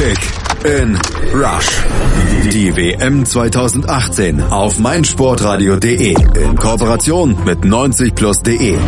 Kick 0.00 0.18
in 0.64 0.98
Rush. 1.34 1.84
Die 2.50 2.74
WM 2.74 3.26
2018 3.26 4.42
auf 4.44 4.78
meinsportradio.de 4.78 6.14
in 6.42 6.56
Kooperation 6.56 7.36
mit 7.44 7.58
90plus.de. 7.58 8.78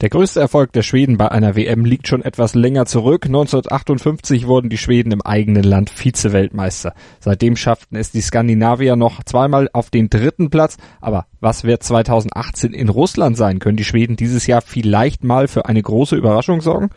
Der 0.00 0.08
größte 0.10 0.38
Erfolg 0.38 0.72
der 0.74 0.82
Schweden 0.82 1.16
bei 1.16 1.32
einer 1.32 1.56
WM 1.56 1.84
liegt 1.84 2.06
schon 2.06 2.22
etwas 2.22 2.54
länger 2.54 2.86
zurück. 2.86 3.26
1958 3.26 4.46
wurden 4.46 4.70
die 4.70 4.78
Schweden 4.78 5.10
im 5.10 5.22
eigenen 5.22 5.64
Land 5.64 5.90
Vize-Weltmeister. 5.90 6.94
Seitdem 7.18 7.56
schafften 7.56 7.96
es 7.96 8.12
die 8.12 8.20
Skandinavier 8.20 8.94
noch 8.94 9.24
zweimal 9.24 9.68
auf 9.72 9.90
den 9.90 10.08
dritten 10.08 10.50
Platz. 10.50 10.76
Aber 11.00 11.26
was 11.40 11.64
wird 11.64 11.82
2018 11.82 12.72
in 12.72 12.88
Russland 12.88 13.36
sein? 13.36 13.58
Können 13.58 13.76
die 13.76 13.82
Schweden 13.82 14.14
dieses 14.14 14.46
Jahr 14.46 14.60
vielleicht 14.60 15.24
mal 15.24 15.48
für 15.48 15.66
eine 15.66 15.82
große 15.82 16.14
Überraschung 16.14 16.60
sorgen? 16.60 16.90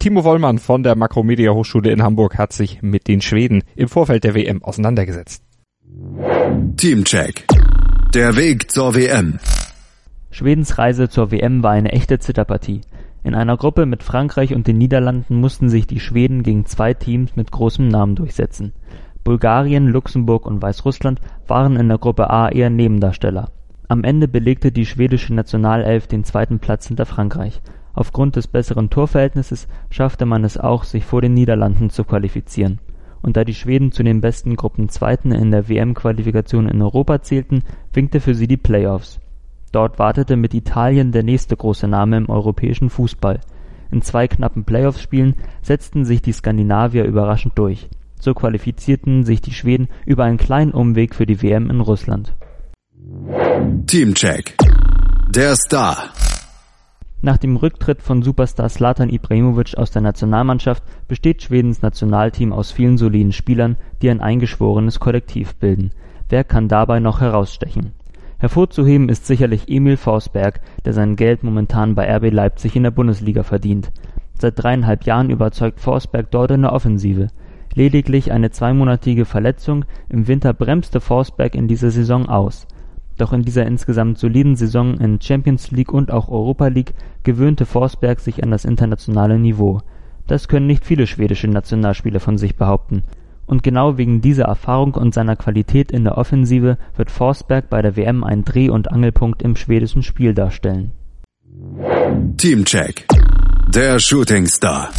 Timo 0.00 0.24
Wollmann 0.24 0.58
von 0.58 0.82
der 0.82 0.96
Makromedia 0.96 1.52
Hochschule 1.52 1.90
in 1.90 2.02
Hamburg 2.02 2.38
hat 2.38 2.54
sich 2.54 2.80
mit 2.80 3.06
den 3.06 3.20
Schweden 3.20 3.62
im 3.76 3.86
Vorfeld 3.86 4.24
der 4.24 4.34
WM 4.34 4.64
auseinandergesetzt. 4.64 5.44
Teamcheck. 6.78 7.46
Der 8.14 8.34
Weg 8.34 8.70
zur 8.70 8.94
WM. 8.94 9.38
Schwedens 10.30 10.78
Reise 10.78 11.10
zur 11.10 11.30
WM 11.30 11.62
war 11.62 11.72
eine 11.72 11.92
echte 11.92 12.18
Zitterpartie. 12.18 12.80
In 13.24 13.34
einer 13.34 13.58
Gruppe 13.58 13.84
mit 13.84 14.02
Frankreich 14.02 14.54
und 14.54 14.66
den 14.66 14.78
Niederlanden 14.78 15.38
mussten 15.38 15.68
sich 15.68 15.86
die 15.86 16.00
Schweden 16.00 16.42
gegen 16.44 16.64
zwei 16.64 16.94
Teams 16.94 17.36
mit 17.36 17.52
großem 17.52 17.86
Namen 17.86 18.14
durchsetzen. 18.14 18.72
Bulgarien, 19.22 19.86
Luxemburg 19.86 20.46
und 20.46 20.62
Weißrussland 20.62 21.20
waren 21.46 21.76
in 21.76 21.88
der 21.88 21.98
Gruppe 21.98 22.30
A 22.30 22.48
eher 22.48 22.70
Nebendarsteller. 22.70 23.50
Am 23.86 24.04
Ende 24.04 24.28
belegte 24.28 24.72
die 24.72 24.86
schwedische 24.86 25.34
Nationalelf 25.34 26.06
den 26.06 26.24
zweiten 26.24 26.58
Platz 26.58 26.86
hinter 26.86 27.04
Frankreich. 27.04 27.60
Aufgrund 27.92 28.36
des 28.36 28.46
besseren 28.46 28.90
Torverhältnisses 28.90 29.68
schaffte 29.90 30.26
man 30.26 30.44
es 30.44 30.58
auch, 30.58 30.84
sich 30.84 31.04
vor 31.04 31.22
den 31.22 31.34
Niederlanden 31.34 31.90
zu 31.90 32.04
qualifizieren. 32.04 32.78
Und 33.22 33.36
da 33.36 33.44
die 33.44 33.54
Schweden 33.54 33.92
zu 33.92 34.02
den 34.02 34.20
besten 34.20 34.56
Gruppenzweiten 34.56 35.32
in 35.32 35.50
der 35.50 35.68
WM-Qualifikation 35.68 36.68
in 36.68 36.80
Europa 36.80 37.20
zählten, 37.22 37.62
winkte 37.92 38.20
für 38.20 38.34
sie 38.34 38.46
die 38.46 38.56
Playoffs. 38.56 39.20
Dort 39.72 39.98
wartete 39.98 40.36
mit 40.36 40.54
Italien 40.54 41.12
der 41.12 41.22
nächste 41.22 41.56
große 41.56 41.86
Name 41.86 42.16
im 42.16 42.28
europäischen 42.28 42.90
Fußball. 42.90 43.40
In 43.90 44.02
zwei 44.02 44.28
knappen 44.28 44.64
Playoff-Spielen 44.64 45.34
setzten 45.62 46.04
sich 46.04 46.22
die 46.22 46.32
Skandinavier 46.32 47.04
überraschend 47.04 47.58
durch. 47.58 47.88
So 48.20 48.34
qualifizierten 48.34 49.24
sich 49.24 49.40
die 49.40 49.52
Schweden 49.52 49.88
über 50.06 50.24
einen 50.24 50.38
kleinen 50.38 50.72
Umweg 50.72 51.14
für 51.14 51.26
die 51.26 51.42
WM 51.42 51.70
in 51.70 51.80
Russland. 51.80 52.34
Teamcheck. 53.86 54.56
Der 55.34 55.56
Star. 55.56 56.10
Nach 57.22 57.36
dem 57.36 57.56
Rücktritt 57.56 58.00
von 58.00 58.22
Superstar 58.22 58.70
Zlatan 58.70 59.10
Ibrahimovic 59.10 59.76
aus 59.76 59.90
der 59.90 60.00
Nationalmannschaft 60.00 60.82
besteht 61.06 61.42
Schwedens 61.42 61.82
Nationalteam 61.82 62.52
aus 62.52 62.72
vielen 62.72 62.96
soliden 62.96 63.32
Spielern, 63.32 63.76
die 64.00 64.08
ein 64.08 64.22
eingeschworenes 64.22 65.00
Kollektiv 65.00 65.54
bilden. 65.56 65.90
Wer 66.30 66.44
kann 66.44 66.68
dabei 66.68 66.98
noch 66.98 67.20
herausstechen? 67.20 67.92
Hervorzuheben 68.38 69.10
ist 69.10 69.26
sicherlich 69.26 69.68
Emil 69.68 69.98
Forsberg, 69.98 70.62
der 70.86 70.94
sein 70.94 71.16
Geld 71.16 71.42
momentan 71.42 71.94
bei 71.94 72.10
RB 72.16 72.32
Leipzig 72.32 72.74
in 72.74 72.84
der 72.84 72.90
Bundesliga 72.90 73.42
verdient. 73.42 73.92
Seit 74.38 74.62
dreieinhalb 74.62 75.04
Jahren 75.04 75.28
überzeugt 75.28 75.80
Forsberg 75.80 76.30
dort 76.30 76.52
in 76.52 76.62
der 76.62 76.72
Offensive. 76.72 77.28
Lediglich 77.74 78.32
eine 78.32 78.50
zweimonatige 78.50 79.26
Verletzung 79.26 79.84
im 80.08 80.26
Winter 80.26 80.54
bremste 80.54 81.00
Forsberg 81.00 81.54
in 81.54 81.68
dieser 81.68 81.90
Saison 81.90 82.30
aus. 82.30 82.66
Doch 83.20 83.32
in 83.32 83.42
dieser 83.42 83.66
insgesamt 83.66 84.18
soliden 84.18 84.56
Saison 84.56 84.94
in 84.94 85.20
Champions 85.20 85.70
League 85.70 85.92
und 85.92 86.10
auch 86.10 86.28
Europa 86.28 86.68
League 86.68 86.94
gewöhnte 87.22 87.66
Forsberg 87.66 88.20
sich 88.20 88.42
an 88.42 88.50
das 88.50 88.64
internationale 88.64 89.38
Niveau. 89.38 89.80
Das 90.26 90.48
können 90.48 90.66
nicht 90.66 90.86
viele 90.86 91.06
schwedische 91.06 91.48
Nationalspieler 91.48 92.20
von 92.20 92.38
sich 92.38 92.56
behaupten 92.56 93.02
und 93.50 93.64
genau 93.64 93.98
wegen 93.98 94.20
dieser 94.20 94.44
Erfahrung 94.44 94.94
und 94.94 95.12
seiner 95.12 95.34
Qualität 95.34 95.90
in 95.90 96.04
der 96.04 96.16
Offensive 96.16 96.78
wird 96.96 97.10
Forsberg 97.10 97.68
bei 97.68 97.82
der 97.82 97.96
WM 97.96 98.22
einen 98.22 98.44
Dreh- 98.44 98.70
und 98.70 98.92
Angelpunkt 98.92 99.42
im 99.42 99.56
schwedischen 99.56 100.04
Spiel 100.04 100.34
darstellen. 100.34 100.92
Teamcheck. 102.36 103.08
Der 103.74 103.98
Shooting 103.98 104.46
Star. 104.46 104.90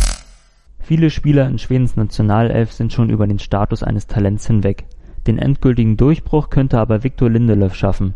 Viele 0.82 1.09
Spieler 1.09 1.48
in 1.48 1.59
Schwedens 1.59 1.96
Nationalelf 1.96 2.74
sind 2.74 2.92
schon 2.92 3.09
über 3.09 3.26
den 3.26 3.40
Status 3.40 3.84
eines 3.84 4.08
Talents 4.08 4.48
hinweg. 4.48 4.84
Den 5.28 5.38
endgültigen 5.38 5.98
Durchbruch 5.98 6.50
könnte 6.50 6.80
aber 6.80 7.04
Victor 7.04 7.30
Lindelöf 7.30 7.76
schaffen. 7.76 8.14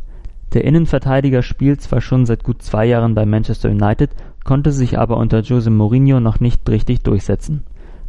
Der 0.54 0.64
Innenverteidiger 0.64 1.42
spielt 1.42 1.82
zwar 1.82 2.02
schon 2.02 2.26
seit 2.26 2.44
gut 2.44 2.62
zwei 2.62 2.86
Jahren 2.86 3.14
bei 3.14 3.26
Manchester 3.26 3.70
United, 3.70 4.12
konnte 4.44 4.72
sich 4.72 4.98
aber 4.98 5.18
unter 5.18 5.42
Jose 5.42 5.70
Mourinho 5.70 6.20
noch 6.20 6.40
nicht 6.40 6.68
richtig 6.70 7.02
durchsetzen. 7.02 7.64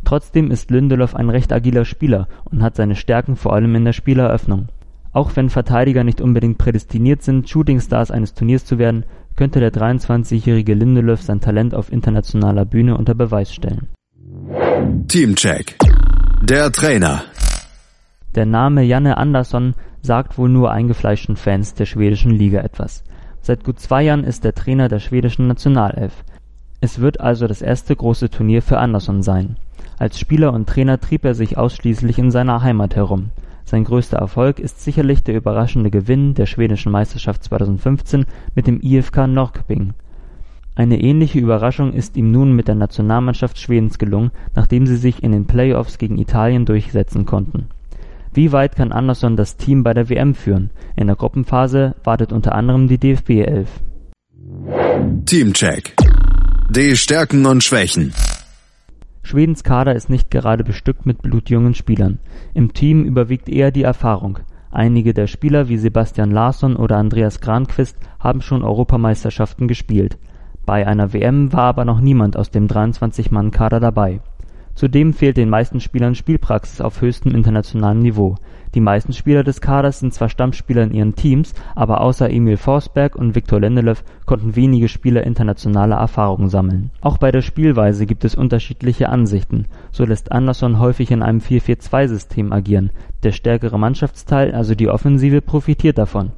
Trotzdem 0.04 0.52
ist 0.52 0.70
Lindelof 0.70 1.16
ein 1.16 1.30
recht 1.30 1.52
agiler 1.52 1.84
Spieler 1.84 2.28
und 2.44 2.62
hat 2.62 2.76
seine 2.76 2.94
Stärken 2.94 3.34
vor 3.34 3.54
allem 3.54 3.74
in 3.74 3.84
der 3.84 3.92
Spieleröffnung. 3.92 4.68
Auch 5.12 5.34
wenn 5.34 5.50
Verteidiger 5.50 6.04
nicht 6.04 6.20
unbedingt 6.20 6.58
prädestiniert 6.58 7.22
sind, 7.22 7.48
Shootingstars 7.48 8.10
eines 8.10 8.34
Turniers 8.34 8.64
zu 8.64 8.78
werden, 8.78 9.04
könnte 9.34 9.60
der 9.60 9.72
23-jährige 9.72 10.74
Lindelöf 10.74 11.22
sein 11.22 11.40
Talent 11.40 11.74
auf 11.74 11.90
internationaler 11.90 12.64
Bühne 12.64 12.96
unter 12.96 13.14
Beweis 13.14 13.52
stellen. 13.52 13.88
Teamcheck. 15.08 15.76
Der 16.42 16.70
Trainer. 16.70 17.24
Der 18.36 18.44
Name 18.44 18.82
Janne 18.82 19.16
Andersson 19.16 19.72
sagt 20.02 20.36
wohl 20.36 20.50
nur 20.50 20.70
eingefleischten 20.70 21.36
Fans 21.36 21.72
der 21.72 21.86
schwedischen 21.86 22.30
Liga 22.30 22.60
etwas. 22.60 23.02
Seit 23.40 23.64
gut 23.64 23.80
zwei 23.80 24.02
Jahren 24.02 24.24
ist 24.24 24.44
er 24.44 24.54
Trainer 24.54 24.88
der 24.88 24.98
schwedischen 24.98 25.46
Nationalelf. 25.46 26.22
Es 26.82 27.00
wird 27.00 27.18
also 27.18 27.46
das 27.46 27.62
erste 27.62 27.96
große 27.96 28.28
Turnier 28.28 28.60
für 28.60 28.76
Andersson 28.76 29.22
sein. 29.22 29.56
Als 29.98 30.20
Spieler 30.20 30.52
und 30.52 30.68
Trainer 30.68 31.00
trieb 31.00 31.24
er 31.24 31.34
sich 31.34 31.56
ausschließlich 31.56 32.18
in 32.18 32.30
seiner 32.30 32.60
Heimat 32.60 32.94
herum. 32.94 33.30
Sein 33.64 33.84
größter 33.84 34.18
Erfolg 34.18 34.58
ist 34.58 34.84
sicherlich 34.84 35.24
der 35.24 35.34
überraschende 35.34 35.90
Gewinn 35.90 36.34
der 36.34 36.44
schwedischen 36.44 36.92
Meisterschaft 36.92 37.42
2015 37.42 38.26
mit 38.54 38.66
dem 38.66 38.82
IFK 38.82 39.28
Norrköping. 39.28 39.94
Eine 40.74 41.00
ähnliche 41.00 41.38
Überraschung 41.38 41.94
ist 41.94 42.18
ihm 42.18 42.32
nun 42.32 42.54
mit 42.54 42.68
der 42.68 42.74
Nationalmannschaft 42.74 43.58
Schwedens 43.58 43.96
gelungen, 43.96 44.30
nachdem 44.54 44.86
sie 44.86 44.96
sich 44.96 45.22
in 45.22 45.32
den 45.32 45.46
Playoffs 45.46 45.96
gegen 45.96 46.18
Italien 46.18 46.66
durchsetzen 46.66 47.24
konnten. 47.24 47.68
Wie 48.36 48.52
weit 48.52 48.76
kann 48.76 48.92
Andersson 48.92 49.34
das 49.34 49.56
Team 49.56 49.82
bei 49.82 49.94
der 49.94 50.10
WM 50.10 50.34
führen? 50.34 50.68
In 50.94 51.06
der 51.06 51.16
Gruppenphase 51.16 51.94
wartet 52.04 52.34
unter 52.34 52.54
anderem 52.54 52.86
die 52.86 52.98
DFB 52.98 53.30
11. 53.30 53.68
Teamcheck. 55.24 55.96
Die 56.68 56.96
Stärken 56.96 57.46
und 57.46 57.64
Schwächen. 57.64 58.12
Schwedens 59.22 59.64
Kader 59.64 59.94
ist 59.94 60.10
nicht 60.10 60.30
gerade 60.30 60.64
bestückt 60.64 61.06
mit 61.06 61.22
blutjungen 61.22 61.72
Spielern. 61.72 62.18
Im 62.52 62.74
Team 62.74 63.04
überwiegt 63.04 63.48
eher 63.48 63.70
die 63.70 63.84
Erfahrung. 63.84 64.40
Einige 64.70 65.14
der 65.14 65.28
Spieler 65.28 65.70
wie 65.70 65.78
Sebastian 65.78 66.30
Larsson 66.30 66.76
oder 66.76 66.98
Andreas 66.98 67.40
Granqvist 67.40 67.96
haben 68.20 68.42
schon 68.42 68.62
Europameisterschaften 68.62 69.66
gespielt. 69.66 70.18
Bei 70.66 70.86
einer 70.86 71.14
WM 71.14 71.54
war 71.54 71.68
aber 71.68 71.86
noch 71.86 72.00
niemand 72.02 72.36
aus 72.36 72.50
dem 72.50 72.66
23-Mann-Kader 72.66 73.80
dabei 73.80 74.20
Zudem 74.76 75.14
fehlt 75.14 75.38
den 75.38 75.48
meisten 75.48 75.80
Spielern 75.80 76.14
Spielpraxis 76.14 76.82
auf 76.82 77.00
höchstem 77.00 77.34
internationalem 77.34 77.98
Niveau. 77.98 78.36
Die 78.74 78.82
meisten 78.82 79.14
Spieler 79.14 79.42
des 79.42 79.62
Kaders 79.62 80.00
sind 80.00 80.12
zwar 80.12 80.28
Stammspieler 80.28 80.82
in 80.82 80.92
ihren 80.92 81.14
Teams, 81.14 81.54
aber 81.74 82.02
außer 82.02 82.28
Emil 82.28 82.58
Forsberg 82.58 83.16
und 83.16 83.34
Victor 83.34 83.58
Lindelöf 83.58 84.04
konnten 84.26 84.54
wenige 84.54 84.88
Spieler 84.88 85.24
internationale 85.24 85.94
Erfahrungen 85.94 86.50
sammeln. 86.50 86.90
Auch 87.00 87.16
bei 87.16 87.32
der 87.32 87.40
Spielweise 87.40 88.04
gibt 88.04 88.26
es 88.26 88.34
unterschiedliche 88.34 89.08
Ansichten. 89.08 89.64
So 89.92 90.04
lässt 90.04 90.30
Andersson 90.30 90.78
häufig 90.78 91.10
in 91.10 91.22
einem 91.22 91.38
4-4-2-System 91.38 92.52
agieren. 92.52 92.90
Der 93.22 93.32
stärkere 93.32 93.78
Mannschaftsteil, 93.78 94.52
also 94.52 94.74
die 94.74 94.90
Offensive, 94.90 95.40
profitiert 95.40 95.96
davon. 95.96 96.32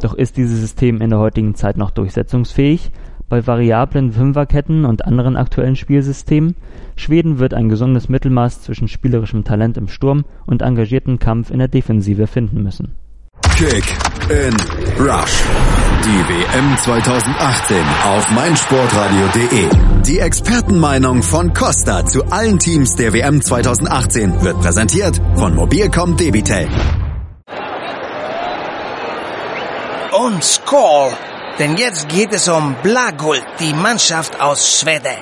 Doch 0.00 0.14
ist 0.14 0.36
dieses 0.36 0.60
System 0.60 1.00
in 1.00 1.10
der 1.10 1.18
heutigen 1.18 1.56
Zeit 1.56 1.76
noch 1.76 1.90
durchsetzungsfähig? 1.90 2.92
Bei 3.30 3.46
variablen 3.46 4.12
Fünferketten 4.12 4.84
und 4.84 5.06
anderen 5.06 5.36
aktuellen 5.36 5.76
Spielsystemen, 5.76 6.56
Schweden 6.96 7.38
wird 7.38 7.54
ein 7.54 7.70
gesundes 7.70 8.10
Mittelmaß 8.10 8.60
zwischen 8.60 8.88
spielerischem 8.88 9.44
Talent 9.44 9.78
im 9.78 9.88
Sturm 9.88 10.26
und 10.44 10.60
engagiertem 10.60 11.18
Kampf 11.18 11.50
in 11.50 11.60
der 11.60 11.68
Defensive 11.68 12.26
finden 12.26 12.62
müssen. 12.62 12.94
Kick 13.56 13.84
in 14.28 14.54
Rush. 14.98 15.44
Die 16.02 16.32
WM 16.32 16.76
2018 16.78 17.76
auf 18.04 18.30
meinsportradio.de. 18.32 19.68
Die 20.06 20.18
Expertenmeinung 20.18 21.22
von 21.22 21.52
Costa 21.52 22.04
zu 22.04 22.24
allen 22.30 22.58
Teams 22.58 22.96
der 22.96 23.12
WM 23.12 23.40
2018 23.40 24.42
wird 24.42 24.60
präsentiert 24.60 25.20
von 25.36 25.54
Mobilcom 25.54 26.16
Debitel. 26.16 26.68
Und 30.12 30.42
Skoll! 30.42 31.12
Denn 31.60 31.76
jetzt 31.76 32.08
geht 32.08 32.32
es 32.32 32.48
um 32.48 32.74
Blagult, 32.82 33.44
die 33.58 33.74
Mannschaft 33.74 34.40
aus 34.40 34.80
Schweden. 34.80 35.18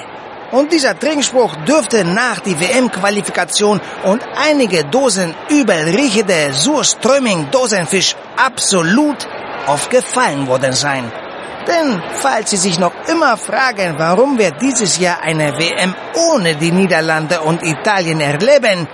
Und 0.52 0.72
dieser 0.72 0.96
Trinkspruch 0.96 1.56
dürfte 1.66 2.04
nach 2.04 2.38
die 2.38 2.58
WM-Qualifikation 2.60 3.80
und 4.04 4.22
einige 4.36 4.84
Dosen 4.84 5.34
übel 5.48 5.82
riechende 5.96 6.52
Surströmming 6.52 7.50
Dosenfisch 7.50 8.14
absolut 8.36 9.26
aufgefallen 9.66 10.46
worden 10.46 10.74
sein. 10.74 11.10
Denn 11.66 12.00
falls 12.22 12.50
Sie 12.50 12.56
sich 12.56 12.78
noch 12.78 12.94
immer 13.08 13.36
fragen, 13.36 13.96
warum 13.98 14.38
wir 14.38 14.52
dieses 14.52 14.96
Jahr 14.98 15.20
eine 15.20 15.58
WM 15.58 15.92
ohne 16.14 16.54
die 16.54 16.70
Niederlande 16.70 17.40
und 17.40 17.64
Italien 17.64 18.20
erleben, 18.20 18.86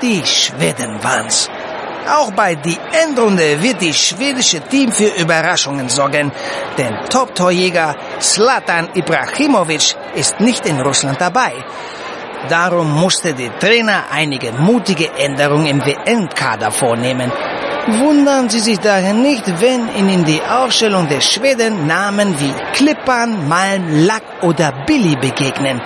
die 0.00 0.24
Schweden 0.24 0.98
waren's. 1.02 1.50
Auch 2.08 2.30
bei 2.32 2.54
die 2.54 2.78
Endrunde 3.04 3.60
wird 3.60 3.80
die 3.80 3.92
schwedische 3.92 4.60
Team 4.60 4.92
für 4.92 5.08
Überraschungen 5.20 5.88
sorgen, 5.88 6.30
denn 6.78 6.94
Top-Torjäger 7.10 7.96
Zlatan 8.20 8.88
Ibrahimovic 8.94 9.96
ist 10.14 10.38
nicht 10.38 10.64
in 10.66 10.80
Russland 10.80 11.20
dabei. 11.20 11.52
Darum 12.48 12.92
musste 12.92 13.34
der 13.34 13.58
Trainer 13.58 14.04
einige 14.12 14.52
mutige 14.52 15.10
Änderungen 15.14 15.66
im 15.66 15.84
WM-Kader 15.84 16.70
vornehmen. 16.70 17.32
Wundern 17.88 18.48
Sie 18.48 18.60
sich 18.60 18.78
daher 18.78 19.12
nicht, 19.12 19.44
wenn 19.60 19.88
Ihnen 19.96 20.24
die 20.24 20.42
Aufstellung 20.42 21.08
der 21.08 21.20
Schweden 21.20 21.86
Namen 21.86 22.38
wie 22.38 22.52
Klippan, 22.72 23.48
Malm, 23.48 24.06
Lack 24.06 24.42
oder 24.42 24.72
Billy 24.86 25.16
begegnen. 25.16 25.80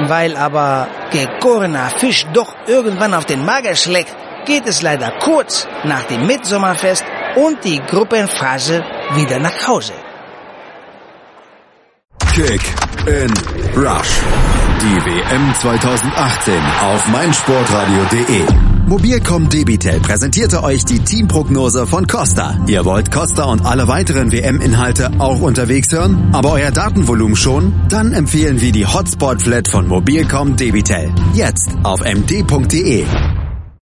Weil 0.00 0.36
aber 0.36 0.88
gegorener 1.10 1.90
Fisch 1.96 2.26
doch 2.32 2.54
irgendwann 2.66 3.14
auf 3.14 3.26
den 3.26 3.44
Mager 3.44 3.74
schlägt, 3.74 4.14
geht 4.44 4.66
es 4.66 4.82
leider 4.82 5.12
kurz 5.20 5.66
nach 5.84 6.04
dem 6.04 6.26
Mitsommerfest 6.26 7.04
und 7.36 7.64
die 7.64 7.80
Gruppenphase 7.80 8.84
wieder 9.14 9.38
nach 9.38 9.66
Hause. 9.66 9.92
Kick 12.32 12.62
in 13.06 13.32
Rush. 13.76 14.20
Die 14.80 15.04
WM 15.04 15.54
2018 15.60 16.54
auf 16.80 17.08
meinsportradio.de. 17.08 18.72
Mobilcom 18.86 19.48
Debitel 19.48 20.00
präsentierte 20.00 20.62
euch 20.62 20.84
die 20.84 20.98
Teamprognose 20.98 21.86
von 21.86 22.06
Costa. 22.06 22.58
Ihr 22.66 22.84
wollt 22.84 23.12
Costa 23.12 23.44
und 23.44 23.64
alle 23.64 23.86
weiteren 23.86 24.32
WM-Inhalte 24.32 25.10
auch 25.18 25.40
unterwegs 25.40 25.92
hören, 25.92 26.30
aber 26.32 26.52
euer 26.52 26.70
Datenvolumen 26.72 27.36
schon? 27.36 27.72
Dann 27.88 28.12
empfehlen 28.12 28.60
wir 28.60 28.72
die 28.72 28.86
Hotspot 28.86 29.42
Flat 29.42 29.68
von 29.68 29.86
Mobilcom 29.86 30.56
Debitel. 30.56 31.10
Jetzt 31.32 31.70
auf 31.84 32.00
md.de. 32.00 33.06